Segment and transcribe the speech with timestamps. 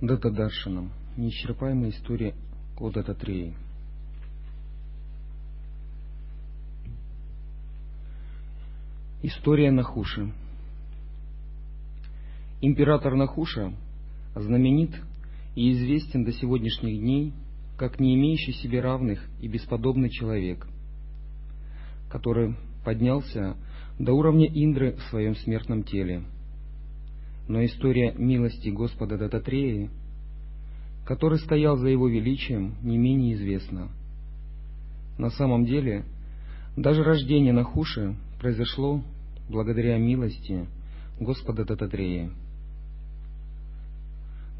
[0.00, 0.92] Датадаршанам.
[1.18, 2.34] Неисчерпаемая история
[2.78, 3.54] о Дататреи.
[9.22, 10.32] История Нахуши.
[12.62, 13.74] Император Нахуша
[14.34, 14.90] знаменит
[15.54, 17.34] и известен до сегодняшних дней
[17.76, 20.66] как не имеющий себе равных и бесподобный человек,
[22.10, 23.56] который поднялся
[23.98, 26.24] до уровня Индры в своем смертном теле–
[27.50, 29.90] но история милости Господа Дататреи,
[31.04, 33.88] который стоял за его величием, не менее известна.
[35.18, 36.04] На самом деле,
[36.76, 39.02] даже рождение Нахуши произошло
[39.48, 40.68] благодаря милости
[41.18, 42.30] Господа Дататрея.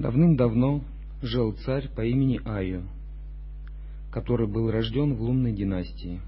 [0.01, 0.83] Давным-давно
[1.23, 2.89] жил царь по имени Аю,
[4.11, 6.21] который был рожден в лунной династии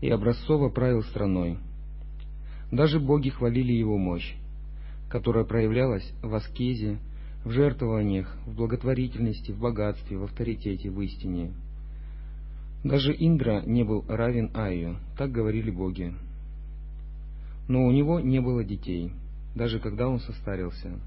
[0.00, 1.58] и образцово правил страной.
[2.70, 4.36] Даже боги хвалили его мощь
[5.12, 6.98] которая проявлялась в аскезе,
[7.44, 11.52] в жертвованиях, в благотворительности, в богатстве, в авторитете, в истине.
[12.82, 16.14] Даже Индра не был равен Айю, так говорили боги.
[17.68, 19.12] Но у него не было детей,
[19.54, 20.98] даже когда он состарился.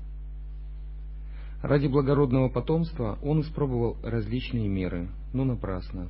[1.63, 6.09] Ради благородного потомства он испробовал различные меры, но напрасно.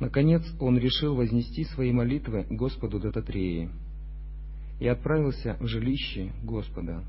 [0.00, 3.68] Наконец он решил вознести свои молитвы Господу Дататреи–
[4.80, 7.04] и отправился в жилище Господа.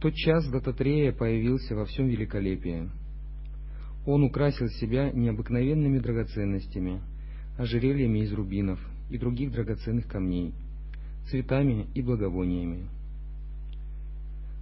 [0.00, 2.88] тот час Дататрея появился во всем великолепии.
[4.06, 7.00] Он украсил себя необыкновенными драгоценностями,
[7.58, 8.78] ожерельями из рубинов
[9.10, 10.54] и других драгоценных камней,
[11.30, 12.86] цветами и благовониями.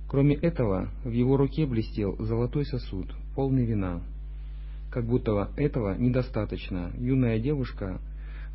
[0.09, 4.03] Кроме этого, в его руке блестел золотой сосуд, полный вина.
[4.91, 8.01] Как будто этого недостаточно, юная девушка,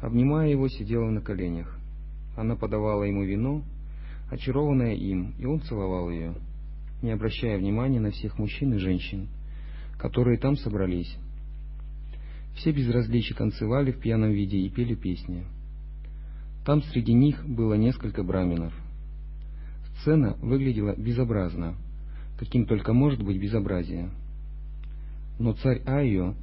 [0.02, 1.81] обнимая его, сидела на коленях.
[2.36, 3.64] Она подавала ему вино,
[4.30, 6.34] очарованное им, и он целовал ее,
[7.02, 9.28] не обращая внимания на всех мужчин и женщин,
[9.98, 11.18] которые там собрались.
[12.56, 15.46] Все безразлично танцевали в пьяном виде и пели песни.
[16.66, 18.74] Там среди них было несколько браминов.
[20.00, 21.76] Сцена выглядела безобразно,
[22.38, 24.10] каким только может быть безобразие.
[25.40, 26.36] Но царь Айо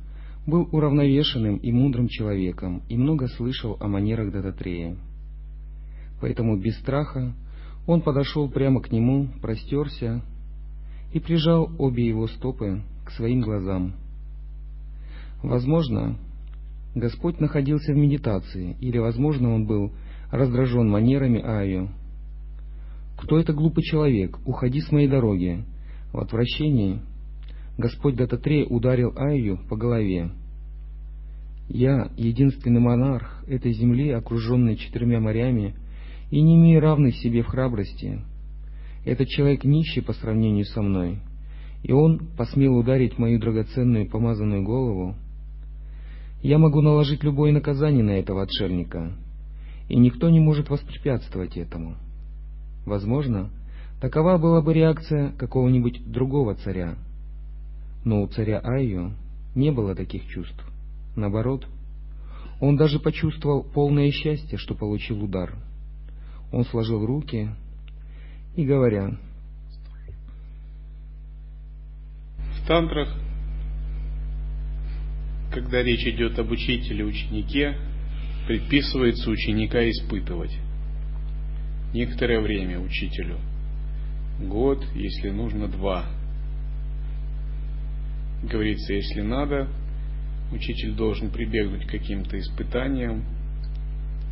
[0.46, 4.96] был уравновешенным и мудрым человеком и много слышал о манерах Дататрея.
[6.20, 7.32] Поэтому без страха
[7.86, 10.22] он подошел прямо к нему, простерся
[11.12, 13.94] и прижал обе его стопы к своим глазам.
[15.42, 16.18] Возможно,
[16.94, 19.92] Господь находился в медитации, или, возможно, он был
[20.30, 21.88] раздражен манерами Аю.
[23.16, 24.38] «Кто это глупый человек?
[24.44, 25.64] Уходи с моей дороги!»
[26.12, 27.00] В отвращении
[27.76, 30.30] Господь Дататрей ударил Аю по голове.
[31.68, 35.74] «Я, единственный монарх этой земли, окруженный четырьмя морями,—
[36.30, 38.20] и не имея равных себе в храбрости.
[39.04, 41.20] Этот человек нищий по сравнению со мной,
[41.82, 45.14] и он посмел ударить мою драгоценную помазанную голову.
[46.42, 49.12] Я могу наложить любое наказание на этого отшельника,
[49.88, 51.96] и никто не может воспрепятствовать этому.
[52.84, 53.50] Возможно,
[54.00, 56.96] такова была бы реакция какого-нибудь другого царя,
[58.04, 59.12] но у царя Айю
[59.54, 60.62] не было таких чувств.
[61.16, 61.66] Наоборот,
[62.60, 65.54] он даже почувствовал полное счастье, что получил удар—
[66.50, 67.50] он сложил руки
[68.56, 69.16] и говоря,
[72.54, 73.14] в тантрах,
[75.52, 77.76] когда речь идет об учителе, ученике,
[78.46, 80.56] предписывается ученика испытывать.
[81.92, 83.38] Некоторое время учителю.
[84.40, 86.06] Год, если нужно, два.
[88.42, 89.68] Говорится, если надо,
[90.52, 93.24] учитель должен прибегнуть к каким-то испытаниям,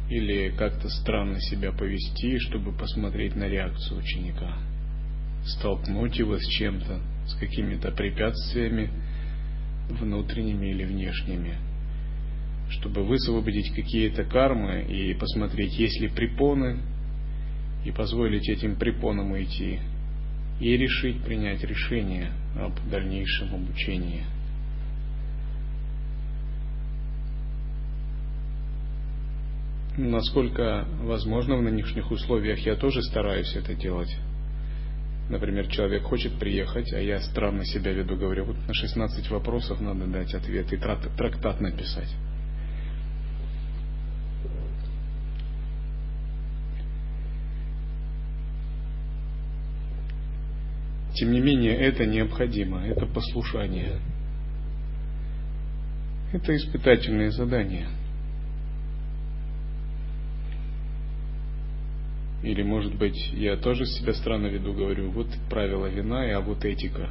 [0.08, 4.56] или как-то странно себя повести, чтобы посмотреть на реакцию ученика,
[5.44, 8.90] столкнуть его с чем-то, с какими-то препятствиями
[9.88, 11.56] внутренними или внешними,
[12.70, 16.80] чтобы высвободить какие-то кармы и посмотреть, есть ли препоны,
[17.84, 19.78] и позволить этим препонам уйти,
[20.60, 24.24] и решить принять решение об дальнейшем обучении.
[29.96, 34.14] Насколько возможно в нынешних условиях я тоже стараюсь это делать.
[35.28, 40.06] Например, человек хочет приехать, а я странно себя веду, говорю, вот на 16 вопросов надо
[40.06, 42.14] дать ответ и трактат написать.
[51.14, 53.98] Тем не менее, это необходимо, это послушание.
[56.32, 57.88] Это испытательные задания.
[62.46, 67.10] Или, может быть, я тоже себя странно веду, говорю, вот правила вина, а вот этика.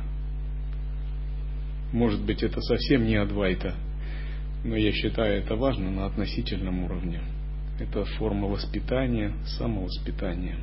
[1.92, 3.76] Может быть, это совсем не Адвайта,
[4.64, 7.20] но я считаю это важно на относительном уровне.
[7.82, 10.56] Это форма воспитания, самовоспитания.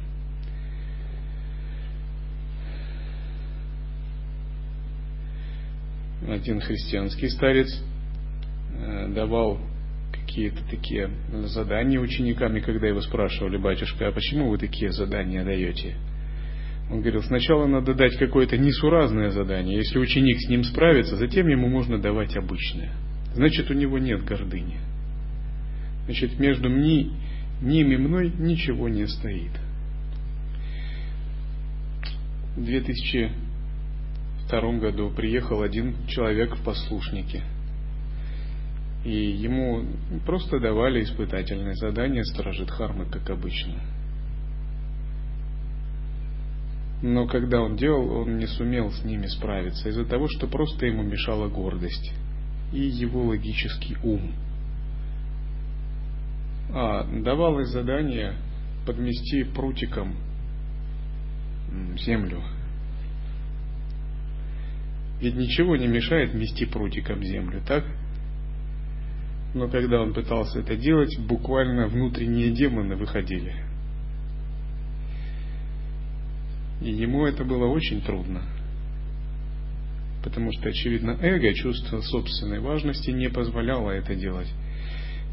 [6.27, 7.69] Один христианский старец
[8.75, 9.59] э, давал
[10.13, 11.11] какие-то такие
[11.45, 15.97] задания ученикам, и когда его спрашивали, батюшка, а почему вы такие задания даете?
[16.91, 19.79] Он говорил, сначала надо дать какое-то несуразное задание.
[19.79, 22.93] Если ученик с ним справится, затем ему можно давать обычное.
[23.35, 24.79] Значит, у него нет гордыни.
[26.05, 27.13] Значит, между мни,
[27.63, 29.53] ним и мной ничего не стоит.
[32.57, 37.43] В 2002 году приехал один человек в послушнике–
[39.05, 39.85] и ему
[40.25, 43.75] просто давали испытательные задания сторожит Хармы, как обычно.
[47.03, 51.03] Но когда он делал, он не сумел с ними справиться из-за того, что просто ему
[51.03, 52.15] мешала гордость
[52.73, 54.33] и его логический ум.
[56.73, 58.35] А давалось задание
[58.87, 60.15] подмести прутиком
[61.99, 62.41] землю.
[65.21, 67.85] Ведь ничего не мешает мести прутиком землю, так?
[69.55, 73.55] Но когда он пытался это делать, буквально внутренние демоны выходили.
[76.81, 78.43] И ему это было очень трудно.
[80.25, 84.53] Потому что, очевидно, эго, чувство собственной важности не позволяло это делать.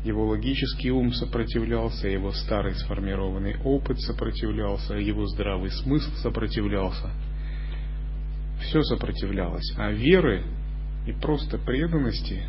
[0.03, 7.11] Его логический ум сопротивлялся, его старый сформированный опыт сопротивлялся, его здравый смысл сопротивлялся.
[8.61, 9.73] Все сопротивлялось.
[9.77, 10.43] А веры
[11.05, 12.43] и просто преданности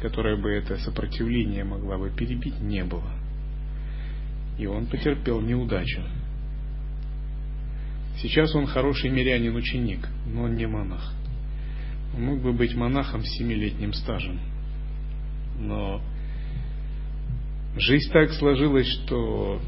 [0.00, 3.10] которая бы это сопротивление могла бы перебить, не было.
[4.58, 6.02] И он потерпел неудачу.
[8.18, 11.14] Сейчас он хороший мирянин-ученик, но он не монах.
[12.14, 14.38] Он мог бы быть монахом с семилетним стажем.
[15.58, 16.02] Но
[17.76, 19.60] жизнь так сложилась, что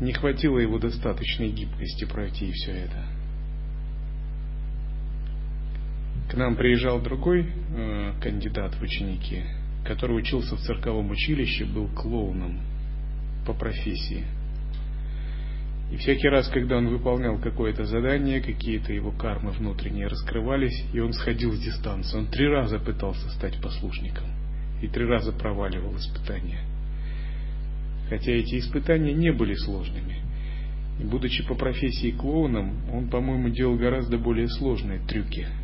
[0.00, 3.06] не хватило его достаточной гибкости пройти все это.
[6.34, 9.44] К нам приезжал другой э, кандидат в ученики,
[9.84, 12.58] который учился в цирковом училище, был клоуном
[13.46, 14.24] по профессии.
[15.92, 21.12] И всякий раз, когда он выполнял какое-то задание, какие-то его кармы внутренние раскрывались, и он
[21.12, 22.18] сходил с дистанции.
[22.18, 24.26] Он три раза пытался стать послушником.
[24.82, 26.62] И три раза проваливал испытания.
[28.08, 30.16] Хотя эти испытания не были сложными.
[30.98, 35.46] И будучи по профессии клоуном, он, по-моему, делал гораздо более сложные трюки–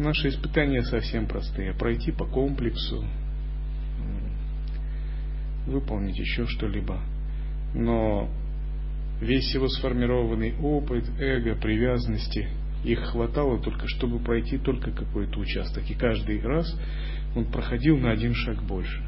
[0.00, 1.74] Наши испытания совсем простые.
[1.74, 3.04] Пройти по комплексу,
[5.66, 6.98] выполнить еще что-либо.
[7.74, 8.30] Но
[9.20, 12.48] весь его сформированный опыт, эго, привязанности,
[12.82, 15.84] их хватало только, чтобы пройти только какой-то участок.
[15.90, 16.74] И каждый раз
[17.36, 19.04] он проходил на один шаг больше.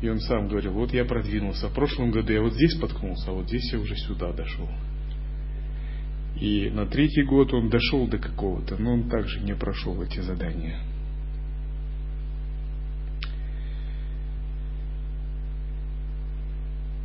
[0.00, 1.70] И он сам говорил, вот я продвинулся.
[1.70, 4.68] В прошлом году я вот здесь споткнулся, а вот здесь я уже сюда дошел.
[6.40, 10.80] И на третий год он дошел до какого-то, но он также не прошел эти задания.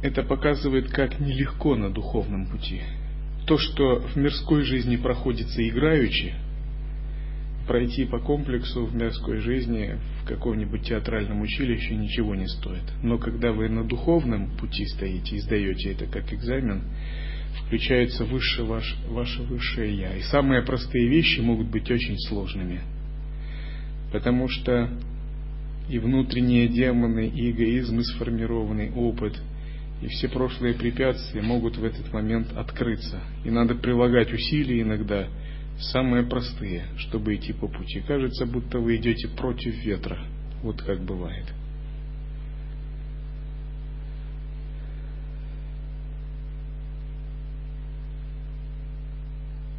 [0.01, 2.81] Это показывает, как нелегко на духовном пути.
[3.45, 6.33] То, что в мирской жизни проходится играючи,
[7.67, 12.83] пройти по комплексу в мирской жизни в каком-нибудь театральном училище ничего не стоит.
[13.03, 16.83] Но когда вы на духовном пути стоите и сдаете это как экзамен,
[17.58, 20.15] включается выше ваш, ваше высшее Я.
[20.15, 22.82] И самые простые вещи могут быть очень сложными.
[24.12, 24.89] Потому что
[25.89, 29.39] и внутренние демоны, и эгоизм, и сформированный опыт,
[30.01, 33.22] и все прошлые препятствия могут в этот момент открыться.
[33.44, 35.27] И надо прилагать усилия иногда,
[35.79, 38.01] самые простые, чтобы идти по пути.
[38.01, 40.20] Кажется, будто вы идете против ветра.
[40.63, 41.46] Вот как бывает.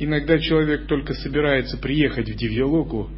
[0.02, 3.10] Иногда человек только собирается приехать в Дивьялоку,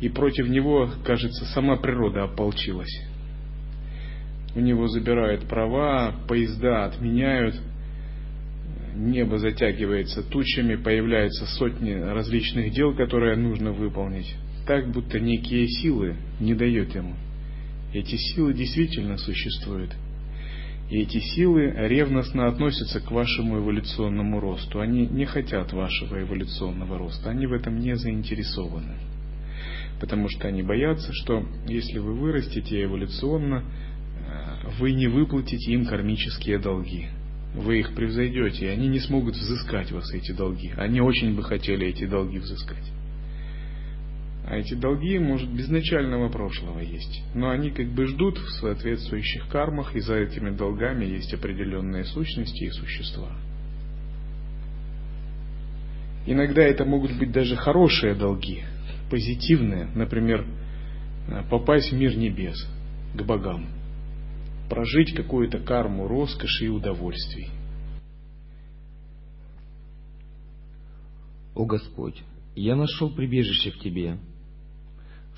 [0.00, 3.02] и против него, кажется, сама природа ополчилась.
[4.54, 7.56] у него забирают права, поезда отменяют,
[8.94, 14.32] небо затягивается тучами, появляются сотни различных дел, которые нужно выполнить,
[14.64, 17.16] так будто некие силы не дают ему.
[17.92, 19.90] Эти силы действительно существуют.
[20.90, 24.80] И эти силы ревностно относятся к вашему эволюционному росту.
[24.80, 28.94] Они не хотят вашего эволюционного роста, они в этом не заинтересованы.
[30.00, 36.58] Потому что они боятся, что если вы вырастете эволюционно, э, вы не выплатите им кармические
[36.58, 37.08] долги
[37.54, 40.72] вы их превзойдете, и они не смогут взыскать вас эти долги.
[40.76, 42.92] Они очень бы хотели эти долги взыскать.
[44.50, 47.22] А эти долги, может, безначального прошлого есть.
[47.34, 52.64] Но они как бы ждут в соответствующих кармах, и за этими долгами есть определенные сущности
[52.64, 53.30] и существа.
[56.24, 58.62] Иногда это могут быть даже хорошие долги,
[59.10, 60.46] позитивные, например,
[61.50, 62.56] попасть в мир небес,
[63.14, 63.66] к богам–
[64.70, 67.50] прожить какую-то карму роскоши и удовольствий.
[71.54, 72.22] О Господь,
[72.56, 74.16] я нашел прибежище в Тебе.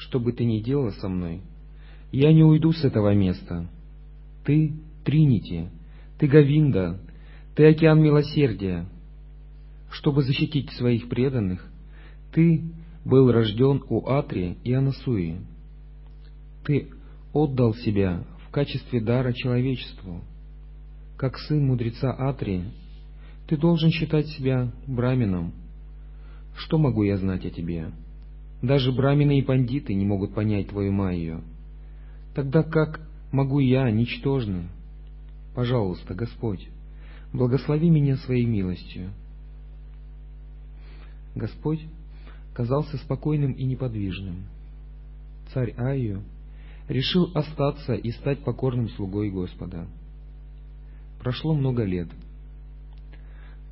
[0.00, 1.42] Что бы Ты ни делал со мной,
[2.10, 3.68] я не уйду с этого места.
[4.44, 4.72] Ты—
[5.04, 5.68] Тринити,
[6.18, 6.98] Ты— Гавинда,
[7.54, 8.86] Ты— океан милосердия.
[9.90, 11.66] Чтобы защитить своих преданных,
[12.32, 12.62] Ты
[13.04, 15.36] был рожден у Атри и Анасуи.
[16.64, 16.88] Ты
[17.34, 20.22] отдал себя в качестве дара человечеству.
[21.18, 22.64] Как сын мудреца Атри,
[23.46, 25.52] ты должен считать себя брамином.
[26.56, 27.92] Что могу я знать о тебе?
[28.62, 31.42] Даже брамины и пандиты не могут понять твою майю.
[32.34, 33.00] Тогда как
[33.32, 34.64] могу я, ничтожный?
[35.54, 36.68] Пожалуйста, Господь,
[37.32, 39.10] благослови меня своей милостью.
[41.34, 41.80] Господь
[42.54, 44.44] казался спокойным и неподвижным.
[45.52, 46.22] Царь Айю
[46.88, 49.86] решил остаться и стать покорным слугой Господа.
[51.20, 52.08] Прошло много лет.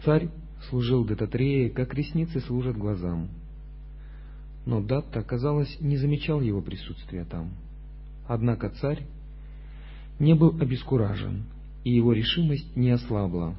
[0.05, 0.29] Царь
[0.69, 3.29] служил Дататрея, как ресницы служат глазам.
[4.69, 7.53] Но Датта, казалось, не замечал его присутствия там.
[8.27, 9.03] Однако царь
[10.19, 11.45] не был обескуражен,
[11.85, 13.57] и его решимость не ослабла.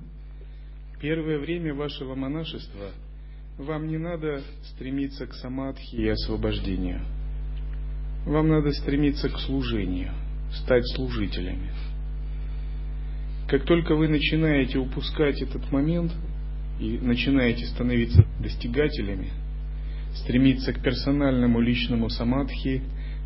[1.02, 2.92] Первое время вашего монашества
[3.58, 7.02] вам не надо стремиться к самадхи и освобождению–
[8.26, 10.12] вам надо стремиться к служению,
[10.52, 11.72] стать служителями.
[13.48, 16.12] Как только вы начинаете упускать этот момент
[16.80, 19.30] и начинаете становиться достигателями,
[20.16, 22.82] стремиться к персональному личному самадхи,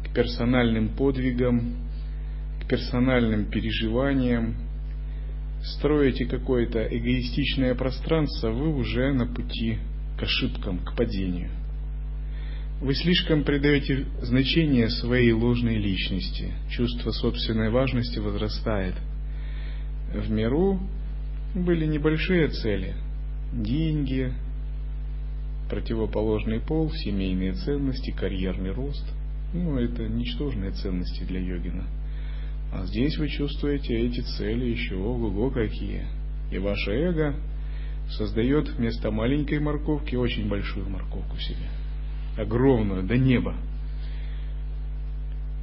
[0.05, 1.75] к персональным подвигам,
[2.61, 4.55] к персональным переживаниям,
[5.63, 9.79] строите какое-то эгоистичное пространство, вы уже на пути
[10.17, 11.49] к ошибкам, к падению–
[12.83, 16.51] вы слишком придаете значение своей ложной личности.
[16.69, 18.95] Чувство собственной важности возрастает.
[20.13, 20.81] В миру
[21.55, 22.93] были небольшие цели.
[23.53, 24.33] Деньги,
[25.69, 29.05] противоположный пол, семейные ценности, карьерный рост.
[29.53, 31.85] Ну, это ничтожные ценности для йогина.
[32.73, 36.05] А здесь вы чувствуете эти цели еще ого-го какие.
[36.51, 37.35] И ваше эго
[38.09, 41.67] создает вместо маленькой морковки очень большую морковку себе
[42.37, 43.55] огромную, до неба.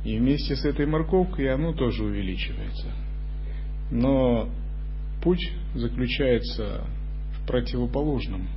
[0.04, 2.88] И вместе с этой морковкой оно тоже увеличивается.
[3.90, 4.48] Но
[5.22, 6.84] путь заключается
[7.34, 8.48] в противоположном.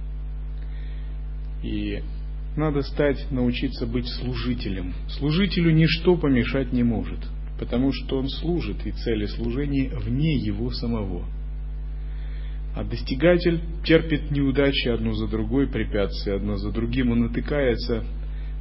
[1.63, 2.03] И
[2.55, 4.93] надо стать, научиться быть служителем.
[5.07, 7.19] Служителю ничто помешать не может,
[7.57, 11.25] потому что он служит, и цели служения вне его самого–
[12.75, 17.11] а достигатель терпит неудачи одну за другой, препятствия одно за другим.
[17.11, 18.03] Он натыкается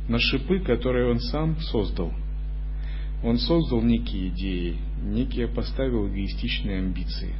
[0.09, 2.13] на шипы, которые он сам создал.
[3.25, 7.35] Он создал некие идеи, некие поставил эгоистичные амбиции.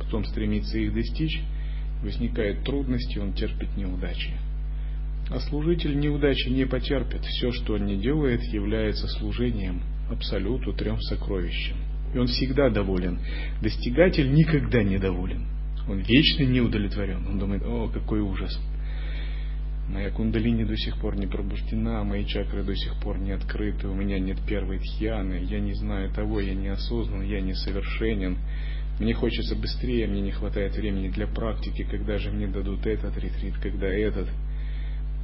[0.00, 1.40] Потом стремится их достичь,
[2.02, 4.32] возникают трудности, он терпит неудачи.
[5.30, 7.22] А служитель неудачи не потерпит.
[7.24, 11.76] Все, что он не делает, является служением Абсолюту, трем сокровищам.
[12.14, 13.18] И он всегда доволен.
[13.60, 15.46] Достигатель никогда не доволен.
[15.88, 17.26] Он вечно не удовлетворен.
[17.26, 18.56] Он думает, о, какой ужас.
[19.88, 23.94] Моя кундалини до сих пор не пробуждена, мои чакры до сих пор не открыты, у
[23.94, 28.36] меня нет первой тхьяны, я не знаю того, я не осознан, я несовершенен.
[28.98, 33.54] Мне хочется быстрее, мне не хватает времени для практики, когда же мне дадут этот ретрит,
[33.62, 34.28] когда этот.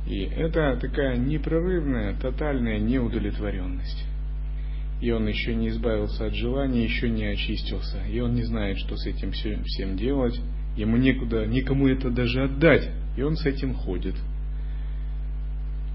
[0.06, 4.04] И это такая непрерывная, тотальная неудовлетворенность.
[5.00, 7.98] И он еще не избавился от желания, еще не очистился.
[8.06, 10.40] И он не знает, что с этим всем делать.
[10.76, 12.88] Ему некуда, никому это даже отдать.
[13.16, 14.14] И он с этим ходит.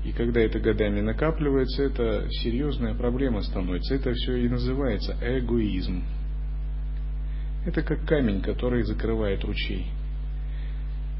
[0.06, 3.96] И когда это годами накапливается, это серьезная проблема становится.
[3.96, 6.04] Это все и называется эгоизм.
[7.66, 9.88] Это как камень, который закрывает ручей.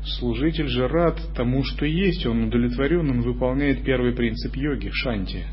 [0.08, 5.44] Служитель же рад тому, что есть, он удовлетворен, он выполняет первый принцип йоги, шанти,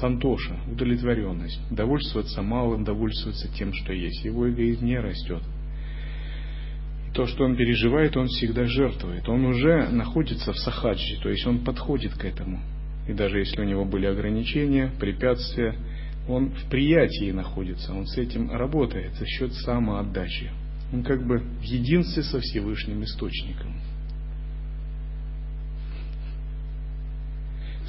[0.00, 4.24] сантоша, удовлетворенность, довольствоваться малым, довольствоваться тем, что есть.
[4.24, 5.42] Его эгоизм не растет.
[7.14, 9.28] То, что он переживает, он всегда жертвует.
[9.28, 12.58] Он уже находится в сахаджи, то есть он подходит к этому.
[13.06, 15.76] И даже если у него были ограничения, препятствия,
[16.28, 20.50] он в приятии находится, он с этим работает за счет самоотдачи.
[20.92, 23.80] Он как бы в единстве со Всевышним Источником.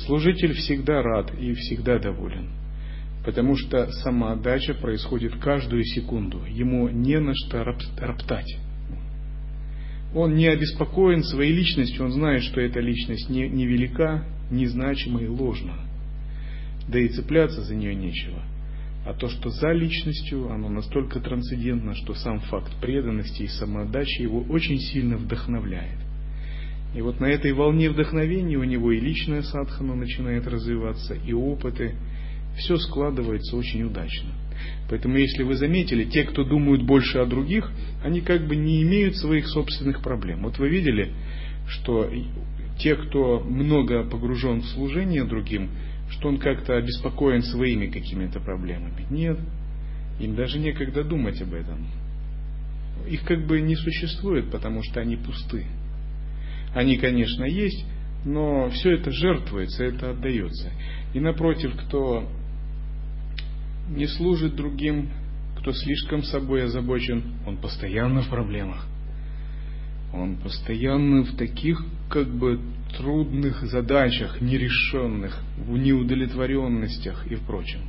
[0.06, 2.50] Служитель всегда рад и всегда доволен,
[3.26, 6.44] потому что самоотдача происходит каждую секунду.
[6.46, 8.58] Ему не на что роптать.
[10.16, 15.76] Он не обеспокоен своей личностью, он знает, что эта личность не, невелика, незначима и ложна.
[16.88, 18.44] Да и цепляться за нее нечего–
[19.06, 24.42] а то, что за личностью, оно настолько трансцендентно, что сам факт преданности и самоотдачи его
[24.42, 26.00] очень сильно вдохновляет.
[26.96, 31.96] И вот на этой волне вдохновения у него и личная садхана начинает развиваться, и опыты.
[32.58, 34.30] Все складывается очень удачно.
[34.88, 37.72] Поэтому, если вы заметили, те, кто думают больше о других,
[38.04, 40.44] они как бы не имеют своих собственных проблем.
[40.44, 41.14] Вот вы видели,
[41.68, 42.08] что
[42.78, 45.72] те, кто много погружен в служение другим,
[46.10, 49.06] что он как-то обеспокоен своими какими-то проблемами.
[49.10, 49.40] Нет,
[50.20, 51.88] им даже некогда думать об этом.
[53.08, 55.66] Их как бы не существует, потому что они пусты.
[56.74, 57.86] Они, конечно, есть,
[58.26, 60.72] но все это жертвуется, это отдается.
[61.14, 62.30] И напротив, кто
[63.90, 65.10] не служит другим,
[65.58, 68.88] кто слишком собой озабочен, он постоянно в проблемах.
[70.14, 72.60] Он постоянно в таких как бы
[72.98, 77.82] трудных задачах, нерешенных, в неудовлетворенностях и прочем.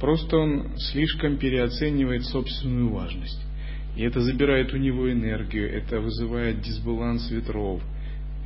[0.00, 3.40] Просто он слишком переоценивает собственную важность.
[3.96, 7.82] И это забирает у него энергию, это вызывает дисбаланс ветров,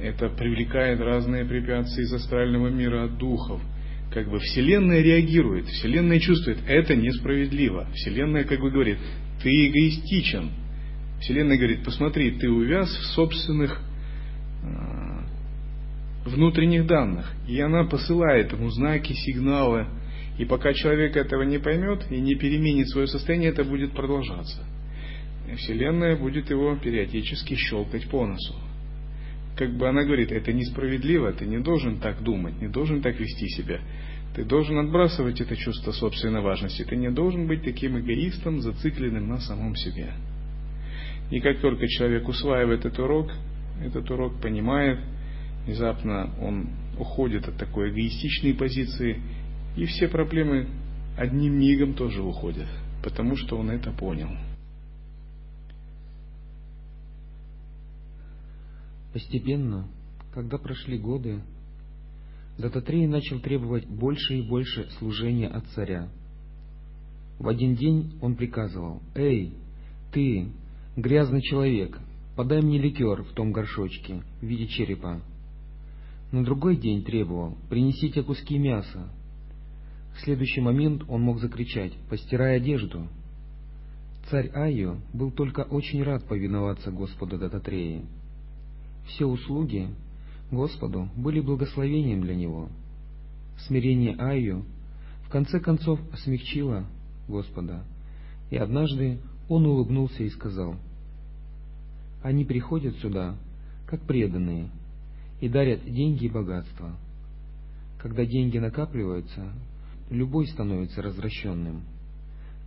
[0.01, 3.61] это привлекает разные препятствия из астрального мира от духов.
[4.13, 7.87] Как бы Вселенная реагирует, Вселенная чувствует, это несправедливо.
[7.95, 8.99] Вселенная как бы говорит,
[9.43, 10.51] ты эгоистичен.
[11.23, 13.81] Вселенная говорит, посмотри, ты увяз в собственных
[14.63, 15.23] Э,
[16.25, 17.33] внутренних данных.
[17.49, 19.87] И она посылает ему знаки, сигналы.
[20.39, 24.65] И пока человек этого не поймет и не переменит свое состояние, это будет продолжаться.
[25.57, 28.55] Вселенная будет его периодически щелкать по носу.
[29.57, 33.49] Как бы она говорит, это несправедливо, ты не должен так думать, не должен так вести
[33.49, 33.81] себя.
[34.37, 36.85] Ты должен отбрасывать это чувство собственной важности.
[36.85, 40.13] Ты не должен быть таким эгоистом, зацикленным на самом себе.
[41.33, 43.33] И как только человек усваивает этот урок,
[43.83, 45.01] этот урок понимает,
[45.65, 46.69] внезапно он
[46.99, 49.19] уходит от такой эгоистичной позиции,
[49.75, 50.69] и все проблемы
[51.17, 52.69] одним мигом тоже уходят,
[53.03, 54.29] потому что он это понял.
[59.15, 59.89] Постепенно,
[60.35, 61.41] когда прошли годы,
[62.59, 66.11] Дататрей начал требовать больше и больше служения от царя.
[67.39, 69.55] В один день он приказывал, «Эй,
[70.13, 70.53] ты,
[70.97, 71.99] грязный человек,
[72.35, 75.21] Подай мне ликер в том горшочке в виде черепа.
[76.31, 79.11] На другой день требовал, принесите куски мяса.
[80.15, 83.07] В следующий момент он мог закричать, постирай одежду.
[84.31, 88.03] Царь Айо был только очень рад повиноваться Господу Дататреи.
[89.09, 89.89] Все услуги
[90.51, 92.71] Господу были благословением для него.
[93.67, 94.63] Смирение Айо
[95.27, 96.87] в конце концов смягчило
[97.29, 97.85] Господа,
[98.51, 99.19] и однажды
[99.53, 100.77] он улыбнулся и сказал—
[102.23, 103.37] они приходят сюда,
[103.87, 104.71] как преданные,
[105.41, 106.97] и дарят деньги и богатство.
[107.99, 109.53] Когда деньги накапливаются,
[110.09, 111.83] любой становится развращенным.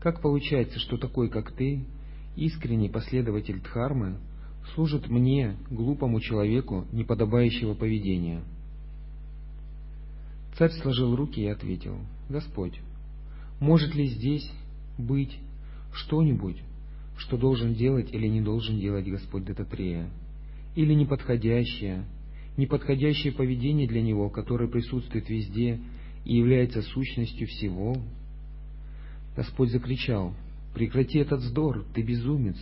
[0.01, 1.85] Как получается, что такой, как ты,
[2.35, 4.17] искренний последователь Дхармы,
[4.73, 8.41] служит мне, глупому человеку, неподобающего поведения?
[10.57, 11.97] Царь сложил руки и ответил,
[12.29, 12.79] «Господь,
[13.59, 14.49] может ли здесь
[14.97, 15.37] быть
[15.93, 16.61] что-нибудь,
[17.17, 20.09] что должен делать или не должен делать Господь Дататрея,
[20.75, 22.05] или неподходящее,
[22.57, 25.79] неподходящее поведение для него, которое присутствует везде
[26.25, 27.95] и является сущностью всего.
[29.35, 30.33] Господь закричал,
[30.73, 32.57] «Прекрати этот вздор, ты безумец!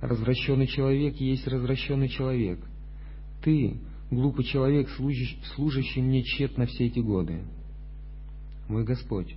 [0.00, 2.58] Развращенный человек есть развращенный человек.
[3.44, 3.76] Ты,
[4.10, 4.88] глупый человек,
[5.54, 7.40] служащий мне тщетно все эти годы.
[8.68, 9.36] Мой Господь,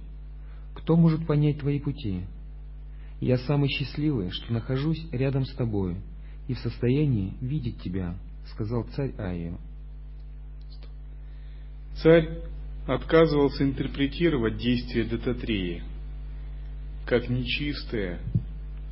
[0.73, 2.23] кто может понять твои пути?»
[3.19, 5.97] Я самый счастливый, что нахожусь рядом с тобой
[6.47, 8.15] и в состоянии видеть тебя,
[8.51, 9.57] сказал царь Айо.
[12.03, 12.41] Царь
[12.87, 15.83] отказывался интерпретировать действия Дататреи
[17.05, 18.19] как нечистое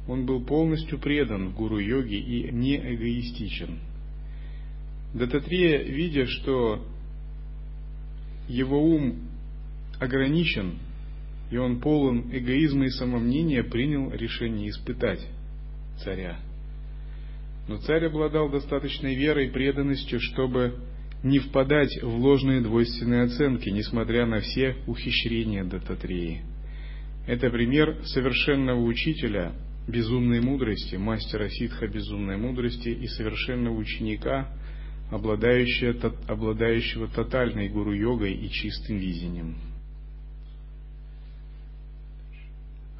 [0.07, 3.79] Он был полностью предан гуру-йоге и не эгоистичен.
[5.13, 6.85] Дататрия, видя, что
[8.47, 9.15] его ум
[9.99, 10.79] ограничен,
[11.53, 15.19] и он полон эгоизма и самомнения, принял решение испытать
[16.03, 16.39] царя.
[17.67, 20.79] Но царь обладал достаточной верой и преданностью, чтобы
[21.21, 26.41] не впадать в ложные двойственные оценки, несмотря на все ухищрения Дататреи.
[27.27, 29.53] Это пример совершенного учителя
[29.87, 34.49] безумной мудрости, мастера ситха безумной мудрости и совершенного ученика,
[35.11, 39.72] обладающего, обладающего тотальной гуру-йогой и чистым видением.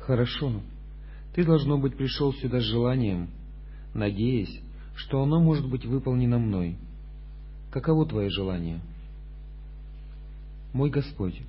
[0.06, 0.62] Хорошо.
[1.34, 3.30] Ты, должно быть, пришел сюда с желанием,
[3.94, 4.62] надеясь,
[4.96, 6.78] что оно может быть выполнено мной.
[7.72, 8.82] Каково твое желание?
[10.74, 11.42] Мой Господь,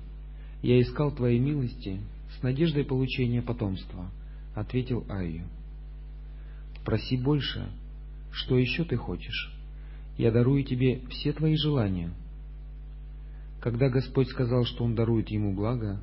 [0.61, 1.99] я искал Твоей милости
[2.37, 4.09] с надеждой получения потомства,
[4.55, 5.43] ответил Айю.
[6.85, 7.67] Проси больше.
[8.31, 9.53] Что еще ты хочешь?
[10.17, 12.11] Я дарую тебе все твои желания.
[13.59, 15.99] Когда Господь сказал, что Он дарует ему благо,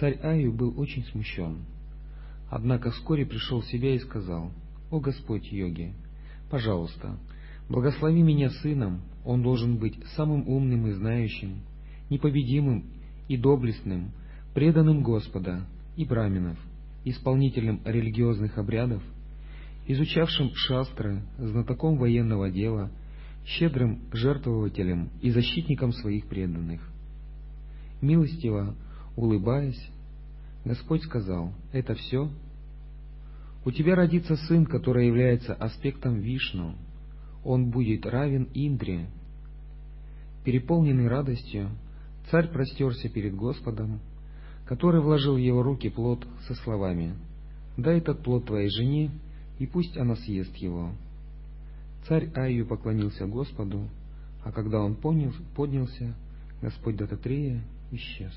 [0.00, 1.64] царь Айю был очень смущен.
[2.48, 4.52] Однако вскоре пришел в себя и сказал,
[4.90, 5.94] «О Господь йоги,
[6.50, 7.18] пожалуйста,
[7.68, 11.62] благослови меня сыном, он должен быть самым умным и знающим,
[12.08, 12.84] непобедимым
[13.28, 14.12] и доблестным,
[14.54, 16.56] преданным Господа и браминов,
[17.04, 19.02] исполнителем религиозных обрядов,
[19.88, 22.90] изучавшим шастры, знатоком военного дела,
[23.44, 26.80] щедрым жертвователем и защитником своих преданных.
[28.00, 28.76] Милостиво,
[29.16, 29.90] улыбаясь,
[30.66, 32.28] Господь сказал, «Это все?
[33.64, 36.74] У тебя родится сын, который является аспектом Вишну.
[37.44, 39.06] Он будет равен Индре».
[40.44, 41.70] Переполненный радостью,
[42.32, 44.00] царь простерся перед Господом,
[44.66, 47.14] который вложил в его руки плод со словами
[47.76, 49.12] «Дай этот плод твоей жене,
[49.60, 50.90] и пусть она съест его».
[52.08, 53.88] Царь Айю поклонился Господу,
[54.42, 56.12] а когда он поднялся,
[56.60, 58.32] Господь Дататрея исчез.